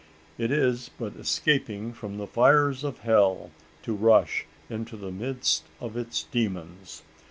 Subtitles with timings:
[0.39, 3.51] It is but escaping from the fires of hell
[3.83, 7.03] to rush into the midst of its demons.